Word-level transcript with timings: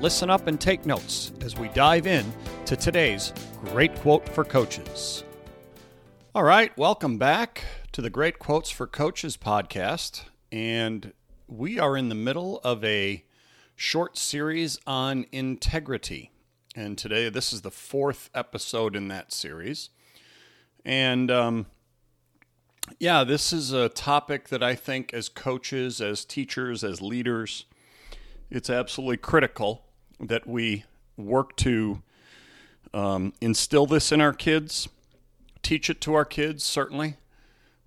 listen 0.00 0.30
up, 0.30 0.46
and 0.46 0.60
take 0.60 0.86
notes 0.86 1.32
as 1.40 1.56
we 1.56 1.68
dive 1.68 2.06
in 2.06 2.24
to 2.66 2.76
today's 2.76 3.32
great 3.64 3.94
quote 3.96 4.28
for 4.28 4.44
coaches. 4.44 5.24
All 6.34 6.44
right, 6.44 6.76
welcome 6.78 7.18
back 7.18 7.64
to 7.92 8.00
the 8.00 8.10
Great 8.10 8.38
Quotes 8.38 8.70
for 8.70 8.86
Coaches 8.86 9.36
podcast. 9.36 10.22
And 10.52 11.12
we 11.48 11.80
are 11.80 11.96
in 11.96 12.08
the 12.10 12.14
middle 12.14 12.60
of 12.62 12.84
a 12.84 13.24
short 13.74 14.16
series 14.16 14.78
on 14.86 15.26
integrity. 15.32 16.30
And 16.76 16.96
today, 16.96 17.28
this 17.28 17.52
is 17.52 17.62
the 17.62 17.72
fourth 17.72 18.30
episode 18.34 18.94
in 18.94 19.08
that 19.08 19.32
series. 19.32 19.90
And 20.84 21.28
um, 21.28 21.66
yeah, 23.00 23.24
this 23.24 23.52
is 23.52 23.72
a 23.72 23.88
topic 23.88 24.48
that 24.50 24.62
I 24.62 24.76
think, 24.76 25.12
as 25.12 25.28
coaches, 25.28 26.00
as 26.00 26.24
teachers, 26.24 26.84
as 26.84 27.02
leaders, 27.02 27.64
it's 28.48 28.70
absolutely 28.70 29.16
critical 29.16 29.87
that 30.20 30.46
we 30.46 30.84
work 31.16 31.56
to 31.56 32.02
um, 32.94 33.32
instill 33.40 33.86
this 33.86 34.12
in 34.12 34.20
our 34.20 34.32
kids, 34.32 34.88
teach 35.62 35.90
it 35.90 36.00
to 36.02 36.14
our 36.14 36.24
kids, 36.24 36.64
certainly. 36.64 37.16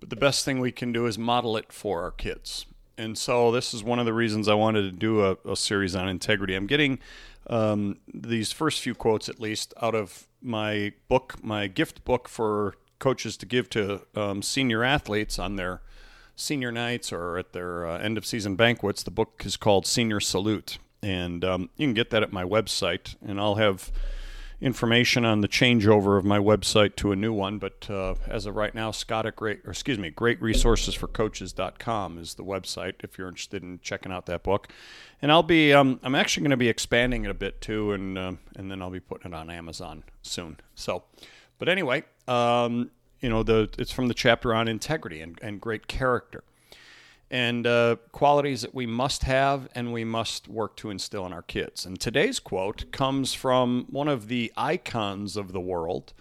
But 0.00 0.10
the 0.10 0.16
best 0.16 0.44
thing 0.44 0.58
we 0.58 0.72
can 0.72 0.92
do 0.92 1.06
is 1.06 1.18
model 1.18 1.56
it 1.56 1.72
for 1.72 2.02
our 2.02 2.10
kids. 2.10 2.66
And 2.98 3.16
so, 3.16 3.50
this 3.50 3.72
is 3.72 3.82
one 3.82 3.98
of 3.98 4.04
the 4.04 4.12
reasons 4.12 4.48
I 4.48 4.54
wanted 4.54 4.82
to 4.82 4.92
do 4.92 5.24
a, 5.24 5.36
a 5.50 5.56
series 5.56 5.94
on 5.94 6.08
integrity. 6.08 6.54
I'm 6.54 6.66
getting 6.66 6.98
um, 7.46 7.98
these 8.12 8.52
first 8.52 8.80
few 8.80 8.94
quotes, 8.94 9.28
at 9.28 9.40
least, 9.40 9.72
out 9.80 9.94
of 9.94 10.26
my 10.40 10.92
book, 11.08 11.42
my 11.42 11.66
gift 11.68 12.04
book 12.04 12.28
for 12.28 12.74
coaches 12.98 13.36
to 13.38 13.46
give 13.46 13.68
to 13.70 14.02
um, 14.14 14.42
senior 14.42 14.84
athletes 14.84 15.38
on 15.38 15.56
their 15.56 15.82
senior 16.36 16.72
nights 16.72 17.12
or 17.12 17.38
at 17.38 17.52
their 17.52 17.86
uh, 17.86 17.98
end 17.98 18.18
of 18.18 18.26
season 18.26 18.56
banquets. 18.56 19.02
The 19.02 19.10
book 19.10 19.42
is 19.44 19.56
called 19.56 19.86
Senior 19.86 20.20
Salute. 20.20 20.78
And 21.02 21.44
um, 21.44 21.70
you 21.76 21.86
can 21.86 21.94
get 21.94 22.10
that 22.10 22.22
at 22.22 22.32
my 22.32 22.44
website. 22.44 23.16
And 23.26 23.40
I'll 23.40 23.56
have 23.56 23.90
information 24.62 25.24
on 25.24 25.40
the 25.40 25.48
changeover 25.48 26.16
of 26.16 26.24
my 26.24 26.38
website 26.38 26.94
to 26.96 27.10
a 27.10 27.16
new 27.16 27.32
one. 27.32 27.58
But 27.58 27.90
uh, 27.90 28.14
as 28.28 28.46
of 28.46 28.54
right 28.54 28.72
now, 28.74 28.92
Scott 28.92 29.26
at 29.26 29.34
great, 29.34 29.60
or 29.66 29.72
excuse 29.72 29.98
me, 29.98 30.10
greatresourcesforcoaches.com 30.10 32.18
is 32.18 32.34
the 32.34 32.44
website 32.44 32.94
if 33.00 33.18
you're 33.18 33.28
interested 33.28 33.64
in 33.64 33.80
checking 33.82 34.12
out 34.12 34.26
that 34.26 34.44
book. 34.44 34.68
And 35.20 35.32
I'll 35.32 35.42
be, 35.42 35.72
um, 35.72 35.98
I'm 36.04 36.14
actually 36.14 36.44
going 36.44 36.52
to 36.52 36.56
be 36.56 36.68
expanding 36.68 37.24
it 37.24 37.30
a 37.30 37.34
bit 37.34 37.60
too, 37.60 37.90
and 37.92 38.16
uh, 38.16 38.32
and 38.56 38.70
then 38.70 38.80
I'll 38.80 38.90
be 38.90 39.00
putting 39.00 39.32
it 39.32 39.34
on 39.34 39.50
Amazon 39.50 40.04
soon. 40.22 40.58
So, 40.74 41.02
but 41.58 41.68
anyway, 41.68 42.04
um, 42.26 42.90
you 43.20 43.28
know, 43.28 43.42
the 43.42 43.68
it's 43.78 43.92
from 43.92 44.08
the 44.08 44.14
chapter 44.14 44.54
on 44.54 44.68
integrity 44.68 45.20
and, 45.20 45.38
and 45.42 45.60
great 45.60 45.86
character 45.86 46.44
and 47.32 47.66
uh, 47.66 47.96
qualities 48.12 48.60
that 48.60 48.74
we 48.74 48.84
must 48.84 49.24
have 49.24 49.66
and 49.74 49.90
we 49.90 50.04
must 50.04 50.48
work 50.48 50.76
to 50.76 50.90
instill 50.90 51.24
in 51.24 51.32
our 51.32 51.42
kids. 51.42 51.86
And 51.86 51.98
today's 51.98 52.38
quote 52.38 52.92
comes 52.92 53.32
from 53.32 53.86
one 53.88 54.06
of 54.06 54.28
the 54.28 54.52
icons 54.54 55.38
of 55.38 55.52
the 55.52 55.60
world, 55.60 56.12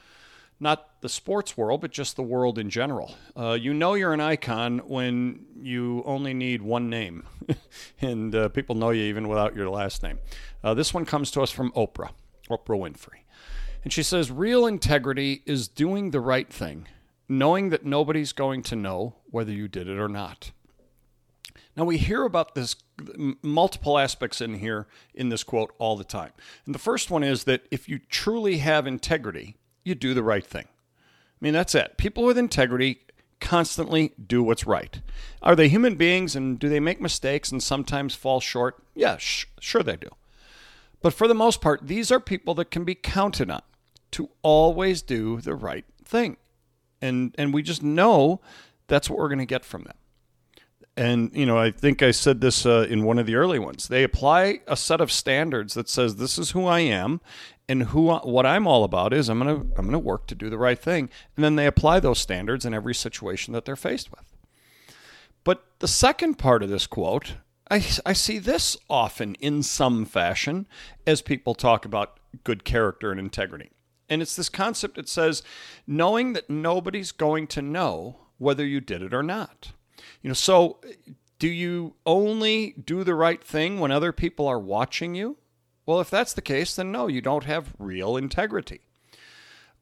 not 0.58 1.02
the 1.02 1.10
sports 1.10 1.58
world, 1.58 1.82
but 1.82 1.92
just 1.92 2.16
the 2.16 2.24
world 2.24 2.58
in 2.58 2.70
general. 2.70 3.14
Uh, 3.36 3.58
you 3.60 3.74
know 3.74 3.94
you're 3.94 4.14
an 4.14 4.22
icon 4.22 4.80
when 4.88 5.46
you 5.60 6.02
only 6.06 6.34
need 6.34 6.62
one 6.62 6.90
name, 6.90 7.24
and 8.02 8.34
uh, 8.34 8.48
people 8.48 8.76
know 8.76 8.92
you 8.92 9.04
even 9.04 9.28
without 9.28 9.54
your 9.54 9.70
last 9.70 10.02
name. 10.04 10.18
Uh, 10.64 10.74
this 10.74 10.94
one 10.94 11.04
comes 11.04 11.30
to 11.32 11.42
us 11.42 11.52
from 11.52 11.72
Oprah, 11.74 12.12
Oprah 12.50 12.80
Winfrey. 12.80 13.26
And 13.84 13.92
she 13.92 14.04
says, 14.04 14.32
Real 14.32 14.66
integrity 14.66 15.42
is 15.46 15.68
doing 15.68 16.12
the 16.12 16.22
right 16.22 16.52
thing, 16.52 16.88
knowing 17.28 17.70
that 17.72 17.84
nobody's 17.84 18.32
going 18.32 18.64
to 18.64 18.78
know 18.78 19.16
whether 19.30 19.52
you 19.52 19.68
did 19.68 19.90
it 19.90 20.00
or 20.00 20.08
not. 20.08 20.52
Now, 21.76 21.86
we 21.86 21.98
hear 21.98 22.24
about 22.24 22.54
this 22.54 22.76
multiple 23.42 23.98
aspects 23.98 24.42
in 24.42 24.56
here 24.56 24.88
in 25.14 25.30
this 25.30 25.44
quote 25.44 25.74
all 25.80 25.96
the 25.96 26.04
time. 26.04 26.32
And 26.66 26.76
the 26.76 26.80
first 26.80 27.10
one 27.10 27.24
is 27.24 27.46
that 27.46 27.66
if 27.72 27.88
you 27.88 28.00
truly 28.00 28.58
have 28.58 28.86
integrity, 28.86 29.56
you 29.84 29.96
do 29.96 30.14
the 30.14 30.24
right 30.24 30.46
thing. 30.46 30.68
I 30.68 31.40
mean, 31.40 31.54
that's 31.54 31.74
it. 31.74 31.98
People 31.98 32.24
with 32.24 32.38
integrity 32.38 33.02
constantly 33.40 34.14
do 34.26 34.44
what's 34.44 34.68
right. 34.68 35.02
Are 35.42 35.56
they 35.56 35.70
human 35.70 35.96
beings 35.96 36.36
and 36.36 36.60
do 36.60 36.70
they 36.70 36.80
make 36.80 37.02
mistakes 37.02 37.52
and 37.52 37.64
sometimes 37.64 38.16
fall 38.16 38.40
short? 38.40 38.84
Yeah, 38.94 39.18
sh- 39.18 39.48
sure 39.60 39.82
they 39.82 39.96
do. 39.96 40.10
But 41.02 41.14
for 41.14 41.28
the 41.28 41.34
most 41.34 41.62
part, 41.62 41.88
these 41.88 42.12
are 42.12 42.20
people 42.20 42.54
that 42.56 42.70
can 42.70 42.84
be 42.84 42.96
counted 42.96 43.50
on 43.50 43.64
to 44.12 44.30
always 44.44 45.02
do 45.02 45.42
the 45.42 45.56
right 45.56 45.86
thing. 46.06 46.38
And 47.02 47.34
and 47.38 47.54
we 47.54 47.64
just 47.64 47.82
know 47.82 48.42
that's 48.88 49.10
what 49.10 49.18
we're 49.18 49.30
going 49.30 49.40
to 49.40 49.46
get 49.46 49.66
from 49.66 49.84
them 49.84 49.96
and 51.02 51.32
you 51.34 51.48
know 51.48 51.58
i 51.58 51.72
think 51.72 52.04
i 52.04 52.12
said 52.12 52.42
this 52.42 52.64
uh, 52.66 52.86
in 52.88 53.04
one 53.04 53.18
of 53.18 53.26
the 53.26 53.36
early 53.36 53.60
ones. 53.60 53.88
They 53.88 54.04
apply 54.04 54.62
a 54.68 54.78
set 54.78 55.02
of 55.02 55.12
standards 55.12 55.74
that 55.74 55.90
says 55.90 56.16
this 56.16 56.38
is 56.38 56.52
who 56.52 56.66
i 56.66 56.80
am 56.80 57.22
and 57.68 57.84
who 57.84 58.14
what 58.14 58.46
i'm 58.46 58.68
all 58.68 58.84
about 58.84 59.12
is 59.12 59.28
i'm 59.28 59.40
going 59.40 59.56
to 59.56 59.68
i'm 59.78 59.86
going 59.86 59.92
to 59.92 60.00
work 60.00 60.28
to 60.28 60.36
do 60.36 60.50
the 60.50 60.60
right 60.60 60.80
thing. 60.80 61.10
And 61.36 61.44
then 61.44 61.56
they 61.56 61.66
apply 61.66 62.00
those 62.00 62.20
standards 62.20 62.66
in 62.66 62.74
every 62.74 62.94
situation 62.94 63.54
that 63.54 63.66
they're 63.66 63.76
faced 63.76 64.12
with. 64.12 64.26
But 65.44 65.64
the 65.80 65.88
second 65.88 66.36
part 66.36 66.62
of 66.62 66.70
this 66.70 66.88
quote 66.88 67.36
I, 67.72 67.84
I 68.06 68.14
see 68.14 68.38
this 68.38 68.78
often 68.90 69.36
in 69.36 69.64
some 69.64 70.06
fashion 70.06 70.68
as 71.08 71.22
people 71.22 71.56
talk 71.56 71.86
about 71.86 72.20
good 72.44 72.66
character 72.66 73.12
and 73.12 73.20
integrity. 73.20 73.72
And 74.10 74.22
it's 74.22 74.36
this 74.36 74.50
concept 74.50 74.96
that 74.96 75.08
says 75.08 75.42
knowing 75.88 76.34
that 76.34 76.50
nobody's 76.50 77.14
going 77.14 77.48
to 77.48 77.62
know 77.62 78.18
whether 78.38 78.66
you 78.66 78.82
did 78.82 79.02
it 79.02 79.14
or 79.14 79.24
not 79.24 79.72
you 80.22 80.30
know, 80.30 80.34
so 80.34 80.80
do 81.40 81.48
you 81.48 81.96
only 82.06 82.74
do 82.74 83.04
the 83.04 83.16
right 83.16 83.44
thing 83.44 83.80
when 83.80 83.92
other 83.92 84.12
people 84.12 84.48
are 84.48 84.60
watching 84.60 85.16
you? 85.16 85.38
Well, 85.86 86.00
if 86.00 86.10
that's 86.10 86.34
the 86.34 86.42
case, 86.42 86.76
then 86.76 86.92
no, 86.92 87.08
you 87.08 87.22
don't 87.22 87.46
have 87.46 87.74
real 87.80 88.16
integrity. 88.16 88.82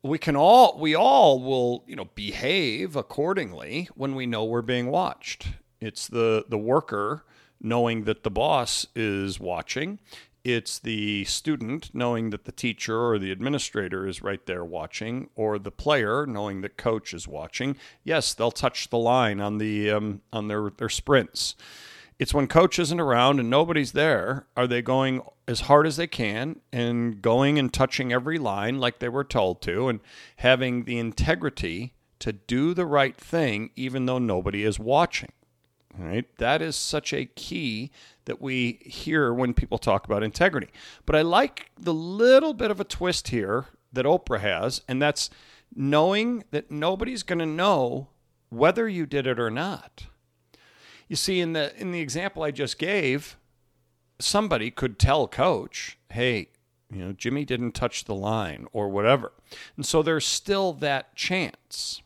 We 0.02 0.18
can 0.18 0.35
all 0.38 0.80
we 0.80 0.96
all 0.96 1.41
will, 1.41 1.84
you 1.85 1.96
know, 1.96 2.09
behave 2.16 2.96
accordingly 2.96 3.90
when 3.96 4.16
we 4.16 4.25
know 4.25 4.46
we're 4.46 4.62
being 4.62 4.90
watched. 4.90 5.50
It's 5.81 6.07
the 6.07 6.46
the 6.47 6.57
worker 6.57 7.25
knowing 7.62 8.06
that 8.06 8.24
the 8.24 8.31
boss 8.31 8.88
is 8.96 9.40
watching 9.40 10.00
it's 10.44 10.80
the 10.80 11.26
student 11.26 11.90
knowing 11.94 12.30
that 12.30 12.46
the 12.46 12.52
teacher 12.52 12.98
or 12.98 13.20
the 13.20 13.32
administrator 13.32 14.08
is 14.08 14.22
right 14.22 14.46
there 14.46 14.64
watching, 14.64 15.30
or 15.36 15.60
the 15.60 15.72
player 15.72 16.26
knowing 16.26 16.62
that 16.62 16.78
coach 16.78 17.14
is 17.14 17.28
watching. 17.28 17.76
Yes, 18.04 18.34
they'll 18.34 18.52
touch 18.52 18.90
the 18.90 18.98
line 18.98 19.40
on 19.40 19.58
the 19.58 19.92
um, 19.92 20.22
on 20.32 20.48
their 20.48 20.70
their 20.70 20.90
sprints. 20.90 21.56
It's 22.18 22.34
when 22.34 22.48
coach 22.48 22.80
isn't 22.80 23.00
around 23.00 23.40
and 23.40 23.50
nobody's 23.50 23.94
there. 23.94 24.48
Are 24.58 24.68
they 24.68 24.82
going 24.82 25.22
as 25.48 25.62
hard 25.62 25.88
as 25.88 25.96
they 25.96 26.08
can 26.08 26.60
and 26.72 27.22
going 27.22 27.58
and 27.58 27.72
touching 27.72 28.12
every 28.12 28.38
line 28.38 28.78
like 28.80 29.00
they 29.00 29.08
were 29.08 29.24
told 29.24 29.62
to, 29.64 29.88
and 29.88 30.00
having 30.38 30.84
the 30.84 31.00
integrity 31.00 31.94
to 32.20 32.34
do 32.34 32.74
the 32.74 32.86
right 32.86 33.16
thing 33.16 33.70
even 33.76 34.06
though 34.06 34.20
nobody 34.20 34.64
is 34.64 34.80
watching? 34.80 35.32
Right? 35.98 36.26
That 36.38 36.62
is 36.62 36.76
such 36.76 37.14
a 37.14 37.26
key 37.26 37.92
that 38.26 38.42
we 38.42 38.80
hear 38.86 39.34
when 39.34 39.54
people 39.54 39.78
talk 39.78 40.06
about 40.06 40.24
integrity. 40.24 40.69
But 41.06 41.16
I 41.16 41.24
like 41.24 41.72
the 41.78 41.94
little 41.94 42.54
bit 42.54 42.72
of 42.72 42.80
a 42.80 42.86
twist 42.86 43.30
here 43.30 43.66
that 43.92 44.06
Oprah 44.06 44.40
has, 44.40 44.81
and 44.88 45.02
that's 45.02 45.30
knowing 45.75 46.44
that 46.52 46.72
nobody's 46.72 47.24
going 47.24 47.40
to 47.40 47.46
know 47.46 48.10
whether 48.50 48.88
you 48.88 49.06
did 49.06 49.28
it 49.28 49.40
or 49.40 49.50
not. 49.50 50.06
You 51.08 51.16
see, 51.16 51.40
in 51.40 51.54
the 51.54 51.75
in 51.80 51.92
the 51.92 52.02
example 52.02 52.44
I 52.44 52.52
just 52.52 52.78
gave, 52.78 53.36
somebody 54.19 54.69
could 54.69 55.00
tell 55.00 55.28
coach, 55.28 55.98
"Hey, 56.12 56.50
you 56.92 57.04
know, 57.04 57.13
Jimmy 57.13 57.46
didn't 57.46 57.72
touch 57.72 58.06
the 58.06 58.16
line 58.16 58.68
or 58.72 58.90
whatever," 58.90 59.34
and 59.75 59.86
so 59.86 60.04
there's 60.04 60.25
still 60.25 60.72
that 60.74 61.16
chance. 61.16 62.02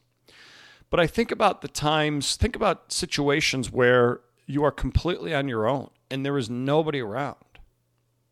But 0.93 0.99
I 0.99 1.07
think 1.07 1.31
about 1.31 1.63
the 1.63 1.67
times, 1.67 2.35
think 2.35 2.55
about 2.55 2.91
situations 2.91 3.71
where 3.71 4.19
you 4.45 4.63
are 4.63 4.71
completely 4.71 5.33
on 5.33 5.47
your 5.47 5.67
own 5.67 5.89
and 6.11 6.23
there 6.23 6.37
is 6.37 6.51
nobody 6.51 6.99
around. 6.99 7.57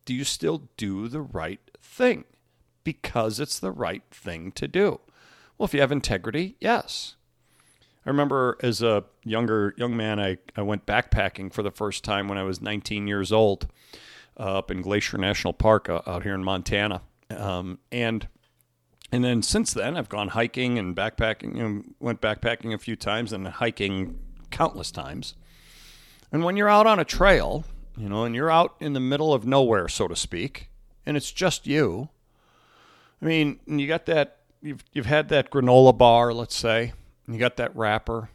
Do 0.05 0.13
you 0.13 0.23
still 0.23 0.69
do 0.77 1.07
the 1.07 1.21
right 1.21 1.59
thing 1.81 2.23
because 2.83 3.39
it's 3.39 3.57
the 3.57 3.71
right 3.71 4.03
thing 4.11 4.51
to 4.51 4.67
do? 4.67 4.99
Well, 5.57 5.65
if 5.65 5.73
you 5.73 5.81
have 5.81 5.91
integrity, 5.91 6.55
yes. 6.59 7.15
I 8.05 8.11
remember 8.11 8.59
as 8.61 8.83
a 8.83 9.05
younger 9.23 9.73
young 9.75 9.97
man, 9.97 10.19
I, 10.19 10.37
I 10.55 10.61
went 10.61 10.85
backpacking 10.85 11.51
for 11.51 11.63
the 11.63 11.71
first 11.71 12.03
time 12.03 12.27
when 12.27 12.37
I 12.37 12.43
was 12.43 12.61
19 12.61 13.07
years 13.07 13.31
old 13.31 13.69
uh, 14.39 14.59
up 14.59 14.69
in 14.69 14.83
Glacier 14.83 15.17
National 15.17 15.53
Park 15.53 15.89
uh, 15.89 16.03
out 16.05 16.21
here 16.21 16.35
in 16.35 16.43
Montana. 16.43 17.01
Um, 17.35 17.79
and 17.91 18.27
and 19.11 19.23
then 19.23 19.41
since 19.41 19.73
then, 19.73 19.97
I've 19.97 20.09
gone 20.09 20.29
hiking 20.29 20.79
and 20.79 20.95
backpacking. 20.95 21.55
Know, 21.55 21.83
went 21.99 22.21
backpacking 22.21 22.73
a 22.73 22.77
few 22.77 22.95
times 22.95 23.33
and 23.33 23.47
hiking 23.47 24.19
countless 24.51 24.91
times. 24.91 25.35
And 26.31 26.43
when 26.43 26.55
you're 26.55 26.69
out 26.69 26.87
on 26.87 26.99
a 26.99 27.05
trail, 27.05 27.65
you 27.97 28.07
know, 28.07 28.23
and 28.23 28.33
you're 28.33 28.51
out 28.51 28.75
in 28.79 28.93
the 28.93 28.99
middle 28.99 29.33
of 29.33 29.45
nowhere, 29.45 29.89
so 29.89 30.07
to 30.07 30.15
speak, 30.15 30.69
and 31.05 31.17
it's 31.17 31.31
just 31.31 31.67
you. 31.67 32.09
I 33.21 33.25
mean, 33.25 33.59
you 33.65 33.87
got 33.87 34.05
that 34.05 34.37
you've 34.61 34.83
you've 34.93 35.05
had 35.07 35.29
that 35.29 35.51
granola 35.51 35.97
bar, 35.97 36.33
let's 36.33 36.55
say, 36.55 36.93
and 37.25 37.35
you 37.35 37.39
got 37.39 37.57
that 37.57 37.75
wrapper. 37.75 38.29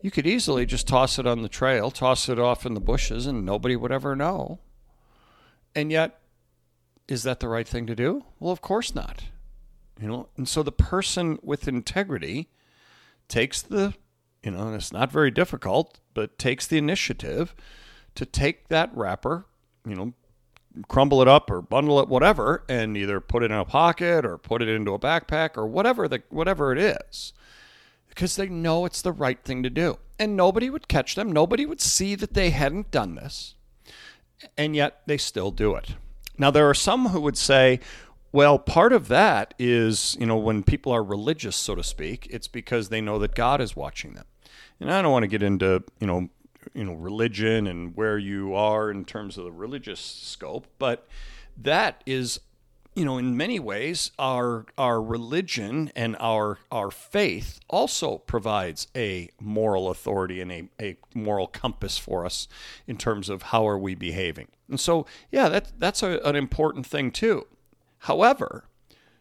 You 0.00 0.10
could 0.10 0.26
easily 0.26 0.66
just 0.66 0.88
toss 0.88 1.20
it 1.20 1.26
on 1.28 1.42
the 1.42 1.48
trail, 1.48 1.92
toss 1.92 2.28
it 2.28 2.38
off 2.38 2.66
in 2.66 2.74
the 2.74 2.80
bushes, 2.80 3.26
and 3.26 3.46
nobody 3.46 3.76
would 3.76 3.92
ever 3.92 4.16
know. 4.16 4.58
And 5.76 5.92
yet, 5.92 6.18
is 7.06 7.22
that 7.22 7.38
the 7.38 7.48
right 7.48 7.66
thing 7.66 7.86
to 7.86 7.94
do? 7.94 8.24
Well, 8.40 8.52
of 8.52 8.60
course 8.60 8.96
not. 8.96 9.22
You 10.00 10.08
know, 10.08 10.28
and 10.36 10.48
so 10.48 10.62
the 10.62 10.72
person 10.72 11.38
with 11.42 11.68
integrity 11.68 12.48
takes 13.28 13.62
the, 13.62 13.94
you 14.42 14.50
know, 14.50 14.74
it's 14.74 14.92
not 14.92 15.12
very 15.12 15.30
difficult, 15.30 16.00
but 16.14 16.38
takes 16.38 16.66
the 16.66 16.78
initiative 16.78 17.54
to 18.14 18.26
take 18.26 18.68
that 18.68 18.90
wrapper, 18.94 19.46
you 19.86 19.94
know, 19.94 20.12
crumble 20.88 21.22
it 21.22 21.28
up 21.28 21.50
or 21.50 21.62
bundle 21.62 22.00
it, 22.00 22.08
whatever, 22.08 22.64
and 22.68 22.96
either 22.96 23.20
put 23.20 23.42
it 23.42 23.50
in 23.50 23.56
a 23.56 23.64
pocket 23.64 24.24
or 24.24 24.38
put 24.38 24.62
it 24.62 24.68
into 24.68 24.94
a 24.94 24.98
backpack 24.98 25.56
or 25.56 25.66
whatever 25.66 26.08
the 26.08 26.22
whatever 26.30 26.72
it 26.72 26.78
is, 26.78 27.32
because 28.08 28.36
they 28.36 28.48
know 28.48 28.84
it's 28.84 29.02
the 29.02 29.12
right 29.12 29.44
thing 29.44 29.62
to 29.62 29.70
do, 29.70 29.98
and 30.18 30.36
nobody 30.36 30.70
would 30.70 30.88
catch 30.88 31.14
them, 31.14 31.30
nobody 31.30 31.66
would 31.66 31.80
see 31.80 32.14
that 32.14 32.34
they 32.34 32.50
hadn't 32.50 32.90
done 32.90 33.14
this, 33.14 33.54
and 34.56 34.74
yet 34.74 35.02
they 35.06 35.18
still 35.18 35.50
do 35.50 35.74
it. 35.74 35.94
Now 36.38 36.50
there 36.50 36.68
are 36.68 36.74
some 36.74 37.08
who 37.08 37.20
would 37.20 37.38
say, 37.38 37.78
well, 38.32 38.58
part 38.58 38.92
of 38.92 39.08
that 39.08 39.54
is, 39.58 40.16
you 40.18 40.26
know, 40.26 40.38
when 40.38 40.62
people 40.62 40.90
are 40.92 41.04
religious, 41.04 41.54
so 41.54 41.74
to 41.74 41.84
speak, 41.84 42.26
it's 42.30 42.48
because 42.48 42.88
they 42.88 43.00
know 43.00 43.18
that 43.18 43.34
God 43.34 43.60
is 43.60 43.76
watching 43.76 44.14
them. 44.14 44.24
And 44.80 44.92
I 44.92 45.02
don't 45.02 45.12
want 45.12 45.24
to 45.24 45.28
get 45.28 45.42
into, 45.42 45.84
you 46.00 46.06
know, 46.06 46.28
you 46.74 46.84
know, 46.84 46.94
religion 46.94 47.66
and 47.66 47.96
where 47.96 48.18
you 48.18 48.54
are 48.54 48.90
in 48.90 49.04
terms 49.04 49.36
of 49.36 49.44
the 49.44 49.52
religious 49.52 50.00
scope, 50.00 50.66
but 50.78 51.06
that 51.56 52.02
is, 52.06 52.40
you 52.94 53.04
know, 53.04 53.18
in 53.18 53.36
many 53.36 53.58
ways, 53.58 54.10
our 54.18 54.66
our 54.78 55.02
religion 55.02 55.90
and 55.96 56.16
our 56.20 56.58
our 56.70 56.90
faith 56.90 57.58
also 57.68 58.18
provides 58.18 58.86
a 58.94 59.28
moral 59.40 59.90
authority 59.90 60.40
and 60.40 60.52
a, 60.52 60.68
a 60.80 60.96
moral 61.14 61.46
compass 61.46 61.98
for 61.98 62.24
us 62.24 62.48
in 62.86 62.96
terms 62.96 63.28
of 63.28 63.42
how 63.42 63.66
are 63.66 63.78
we 63.78 63.94
behaving. 63.94 64.48
And 64.68 64.78
so, 64.78 65.06
yeah, 65.30 65.48
that 65.48 65.72
that's 65.78 66.02
a, 66.02 66.20
an 66.24 66.36
important 66.36 66.86
thing 66.86 67.10
too. 67.10 67.46
However, 68.02 68.64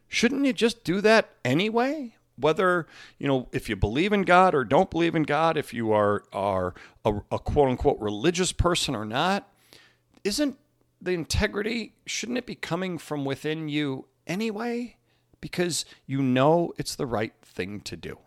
shouldn't 0.08 0.44
you 0.44 0.54
just 0.54 0.84
do 0.84 1.02
that 1.02 1.30
anyway? 1.46 2.16
Whether, 2.36 2.88
you 3.20 3.28
know, 3.28 3.48
if 3.52 3.70
you 3.70 3.76
believe 3.76 4.12
in 4.12 4.24
God 4.24 4.56
or 4.56 4.64
don't 4.64 4.90
believe 4.90 5.14
in 5.14 5.22
God, 5.22 5.56
if 5.56 5.72
you 5.72 5.92
are, 5.92 6.24
are 6.34 6.74
a, 7.06 7.22
a 7.32 7.38
quote 7.38 7.70
unquote 7.70 8.00
religious 8.00 8.52
person 8.52 8.96
or 8.96 9.06
not, 9.06 9.48
isn't 10.24 10.58
the 11.00 11.12
integrity, 11.12 11.94
shouldn't 12.08 12.40
it 12.40 12.48
be 12.48 12.56
coming 12.56 12.98
from 12.98 13.24
within 13.24 13.70
you 13.70 14.08
anyway? 14.26 14.98
Because 15.42 15.86
you 16.08 16.24
know 16.24 16.74
it's 16.78 16.96
the 16.96 17.06
right 17.06 17.34
thing 17.44 17.82
to 17.82 17.96
do. 17.96 18.18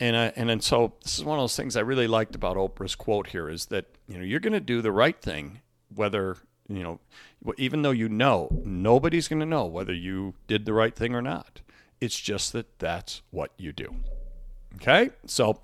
And, 0.00 0.16
and 0.16 0.50
and 0.50 0.64
so 0.64 0.94
this 1.04 1.18
is 1.18 1.24
one 1.24 1.38
of 1.38 1.42
those 1.44 1.54
things 1.54 1.76
I 1.76 1.80
really 1.80 2.08
liked 2.08 2.34
about 2.34 2.56
Oprah's 2.56 2.96
quote 2.96 3.28
here 3.28 3.48
is 3.48 3.66
that 3.66 3.86
you 4.08 4.18
know 4.18 4.24
you're 4.24 4.40
going 4.40 4.52
to 4.54 4.60
do 4.60 4.82
the 4.82 4.90
right 4.90 5.20
thing 5.20 5.60
whether 5.94 6.38
you 6.76 6.82
know, 6.82 7.00
even 7.58 7.82
though 7.82 7.90
you 7.90 8.08
know, 8.08 8.62
nobody's 8.64 9.28
going 9.28 9.40
to 9.40 9.46
know 9.46 9.66
whether 9.66 9.92
you 9.92 10.34
did 10.46 10.64
the 10.64 10.72
right 10.72 10.94
thing 10.94 11.14
or 11.14 11.22
not. 11.22 11.60
It's 12.00 12.18
just 12.18 12.52
that 12.52 12.78
that's 12.78 13.22
what 13.30 13.52
you 13.56 13.72
do. 13.72 13.94
Okay? 14.76 15.10
So 15.26 15.60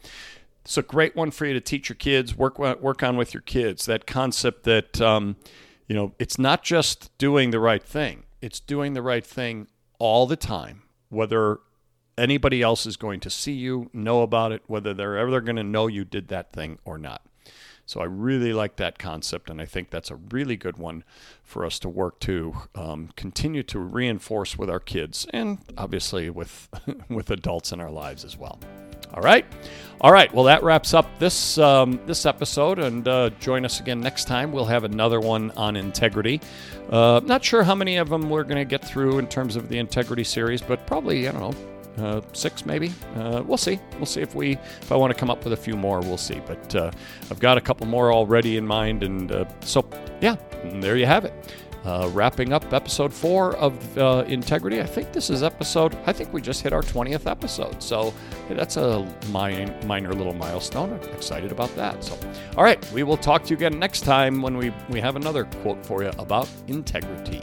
it's 0.64 0.78
a 0.78 0.82
great 0.82 1.16
one 1.16 1.30
for 1.30 1.46
you 1.46 1.54
to 1.54 1.60
teach 1.60 1.88
your 1.88 1.96
kids, 1.96 2.36
work 2.36 2.58
work 2.58 3.02
on 3.02 3.16
with 3.16 3.34
your 3.34 3.40
kids. 3.40 3.86
That 3.86 4.06
concept 4.06 4.64
that 4.64 5.00
um, 5.00 5.36
you 5.88 5.96
know, 5.96 6.14
it's 6.18 6.38
not 6.38 6.62
just 6.62 7.16
doing 7.18 7.50
the 7.50 7.58
right 7.58 7.82
thing. 7.82 8.24
It's 8.40 8.60
doing 8.60 8.92
the 8.92 9.02
right 9.02 9.26
thing 9.26 9.68
all 9.98 10.26
the 10.26 10.36
time, 10.36 10.82
whether 11.08 11.58
anybody 12.16 12.62
else 12.62 12.84
is 12.84 12.96
going 12.96 13.20
to 13.20 13.30
see 13.30 13.52
you, 13.52 13.90
know 13.92 14.22
about 14.22 14.52
it, 14.52 14.62
whether 14.66 14.92
they're 14.92 15.16
ever 15.16 15.40
going 15.40 15.56
to 15.56 15.64
know 15.64 15.86
you 15.86 16.04
did 16.04 16.28
that 16.28 16.52
thing 16.52 16.78
or 16.84 16.98
not. 16.98 17.22
So 17.88 18.02
I 18.02 18.04
really 18.04 18.52
like 18.52 18.76
that 18.76 18.98
concept, 18.98 19.48
and 19.48 19.62
I 19.62 19.64
think 19.64 19.88
that's 19.88 20.10
a 20.10 20.16
really 20.16 20.56
good 20.56 20.76
one 20.76 21.04
for 21.42 21.64
us 21.64 21.78
to 21.78 21.88
work 21.88 22.20
to 22.20 22.54
um, 22.74 23.08
continue 23.16 23.62
to 23.62 23.78
reinforce 23.78 24.58
with 24.58 24.68
our 24.68 24.78
kids, 24.78 25.26
and 25.32 25.56
obviously 25.78 26.28
with 26.28 26.68
with 27.08 27.30
adults 27.30 27.72
in 27.72 27.80
our 27.80 27.90
lives 27.90 28.26
as 28.26 28.36
well. 28.36 28.60
All 29.14 29.22
right, 29.22 29.46
all 30.02 30.12
right. 30.12 30.30
Well, 30.34 30.44
that 30.44 30.62
wraps 30.62 30.92
up 30.92 31.18
this 31.18 31.56
um, 31.56 31.98
this 32.04 32.26
episode, 32.26 32.78
and 32.78 33.08
uh, 33.08 33.30
join 33.40 33.64
us 33.64 33.80
again 33.80 34.00
next 34.00 34.26
time. 34.26 34.52
We'll 34.52 34.66
have 34.66 34.84
another 34.84 35.18
one 35.18 35.50
on 35.52 35.74
integrity. 35.74 36.42
Uh, 36.90 37.22
not 37.24 37.42
sure 37.42 37.62
how 37.62 37.74
many 37.74 37.96
of 37.96 38.10
them 38.10 38.28
we're 38.28 38.44
going 38.44 38.56
to 38.56 38.66
get 38.66 38.84
through 38.84 39.18
in 39.18 39.26
terms 39.28 39.56
of 39.56 39.70
the 39.70 39.78
integrity 39.78 40.24
series, 40.24 40.60
but 40.60 40.86
probably 40.86 41.26
I 41.26 41.32
don't 41.32 41.40
know 41.40 41.77
uh, 41.98 42.20
six 42.32 42.64
maybe. 42.66 42.92
Uh, 43.16 43.42
we'll 43.46 43.58
see. 43.58 43.78
We'll 43.96 44.06
see 44.06 44.20
if 44.20 44.34
we 44.34 44.52
if 44.52 44.92
I 44.92 44.96
want 44.96 45.12
to 45.12 45.18
come 45.18 45.30
up 45.30 45.44
with 45.44 45.52
a 45.52 45.56
few 45.56 45.76
more. 45.76 46.00
We'll 46.00 46.16
see. 46.16 46.40
But 46.46 46.74
uh, 46.74 46.90
I've 47.30 47.40
got 47.40 47.58
a 47.58 47.60
couple 47.60 47.86
more 47.86 48.12
already 48.12 48.56
in 48.56 48.66
mind, 48.66 49.02
and 49.02 49.32
uh, 49.32 49.44
so 49.60 49.88
yeah, 50.20 50.36
there 50.80 50.96
you 50.96 51.06
have 51.06 51.24
it. 51.24 51.32
Uh, 51.84 52.10
wrapping 52.12 52.52
up 52.52 52.70
episode 52.72 53.12
four 53.12 53.56
of 53.56 53.96
Integrity. 54.28 54.80
I 54.80 54.84
think 54.84 55.12
this 55.12 55.30
is 55.30 55.42
episode. 55.42 55.96
I 56.06 56.12
think 56.12 56.32
we 56.32 56.42
just 56.42 56.60
hit 56.60 56.72
our 56.72 56.82
twentieth 56.82 57.26
episode, 57.26 57.82
so 57.82 58.12
that's 58.50 58.76
a 58.76 59.06
minor, 59.30 59.74
minor 59.86 60.12
little 60.12 60.34
milestone. 60.34 60.92
I'm 60.92 61.08
excited 61.10 61.52
about 61.52 61.74
that. 61.76 62.02
So, 62.04 62.18
all 62.56 62.64
right, 62.64 62.84
we 62.92 63.04
will 63.04 63.16
talk 63.16 63.44
to 63.44 63.50
you 63.50 63.56
again 63.56 63.78
next 63.78 64.02
time 64.02 64.42
when 64.42 64.56
we 64.56 64.72
we 64.90 65.00
have 65.00 65.16
another 65.16 65.44
quote 65.62 65.86
for 65.86 66.02
you 66.02 66.10
about 66.18 66.48
integrity. 66.66 67.42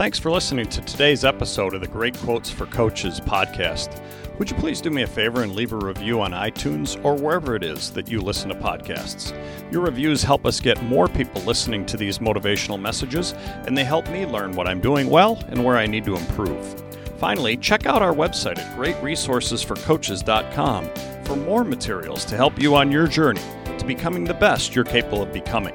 Thanks 0.00 0.18
for 0.18 0.30
listening 0.30 0.66
to 0.70 0.80
today's 0.80 1.26
episode 1.26 1.74
of 1.74 1.82
the 1.82 1.86
Great 1.86 2.16
Quotes 2.16 2.48
for 2.48 2.64
Coaches 2.64 3.20
podcast. 3.20 4.00
Would 4.38 4.50
you 4.50 4.56
please 4.56 4.80
do 4.80 4.88
me 4.88 5.02
a 5.02 5.06
favor 5.06 5.42
and 5.42 5.54
leave 5.54 5.74
a 5.74 5.76
review 5.76 6.22
on 6.22 6.30
iTunes 6.30 6.98
or 7.04 7.14
wherever 7.14 7.54
it 7.54 7.62
is 7.62 7.90
that 7.90 8.10
you 8.10 8.22
listen 8.22 8.48
to 8.48 8.54
podcasts? 8.54 9.38
Your 9.70 9.82
reviews 9.82 10.22
help 10.22 10.46
us 10.46 10.58
get 10.58 10.82
more 10.84 11.06
people 11.06 11.42
listening 11.42 11.84
to 11.84 11.98
these 11.98 12.16
motivational 12.16 12.80
messages, 12.80 13.34
and 13.66 13.76
they 13.76 13.84
help 13.84 14.08
me 14.08 14.24
learn 14.24 14.52
what 14.52 14.66
I'm 14.66 14.80
doing 14.80 15.10
well 15.10 15.36
and 15.48 15.62
where 15.62 15.76
I 15.76 15.86
need 15.86 16.06
to 16.06 16.16
improve. 16.16 16.82
Finally, 17.18 17.58
check 17.58 17.84
out 17.84 18.00
our 18.00 18.14
website 18.14 18.58
at 18.58 18.78
greatresourcesforcoaches.com 18.78 21.24
for 21.26 21.36
more 21.36 21.62
materials 21.62 22.24
to 22.24 22.36
help 22.36 22.58
you 22.58 22.74
on 22.74 22.90
your 22.90 23.06
journey 23.06 23.42
to 23.76 23.84
becoming 23.84 24.24
the 24.24 24.32
best 24.32 24.74
you're 24.74 24.82
capable 24.82 25.22
of 25.22 25.30
becoming. 25.30 25.74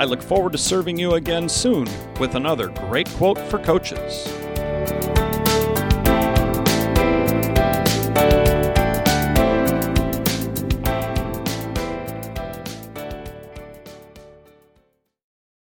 I 0.00 0.04
look 0.04 0.22
forward 0.22 0.52
to 0.52 0.58
serving 0.58 0.98
you 0.98 1.16
again 1.16 1.46
soon 1.46 1.86
with 2.18 2.34
another 2.34 2.68
great 2.68 3.06
quote 3.10 3.38
for 3.38 3.58
coaches. 3.58 4.26